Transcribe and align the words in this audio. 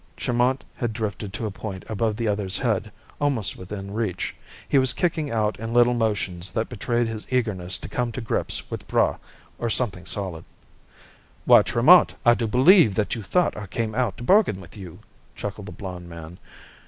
Tremont 0.17 0.63
had 0.77 0.93
drifted 0.93 1.31
to 1.33 1.45
a 1.45 1.51
point 1.51 1.85
above 1.87 2.15
the 2.15 2.27
other's 2.27 2.57
head, 2.57 2.91
almost 3.19 3.55
within 3.55 3.93
reach. 3.93 4.33
He 4.67 4.79
was 4.79 4.93
kicking 4.93 5.29
out 5.29 5.59
in 5.59 5.75
little 5.75 5.93
motions 5.93 6.49
that 6.53 6.69
betrayed 6.69 7.05
his 7.07 7.27
eagerness 7.29 7.77
to 7.77 7.87
come 7.87 8.11
to 8.13 8.19
grips 8.19 8.71
with 8.71 8.87
Braigh 8.87 9.17
or 9.59 9.69
something 9.69 10.07
solid. 10.07 10.43
"Why, 11.45 11.61
Tremont! 11.61 12.15
I 12.25 12.33
do 12.33 12.47
believe 12.47 12.95
that 12.95 13.13
you 13.13 13.21
thought 13.21 13.55
I 13.55 13.67
came 13.67 13.93
out 13.93 14.17
to 14.17 14.23
bargain 14.23 14.59
with 14.59 14.75
you," 14.75 15.01
chuckled 15.35 15.67
the 15.67 15.71
blond 15.71 16.09
man. 16.09 16.39